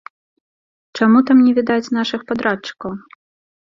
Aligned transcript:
Чаму 1.01 1.21
там 1.29 1.37
не 1.47 1.53
відаць 1.59 1.93
нашых 1.99 2.21
падрадчыкаў? 2.33 2.91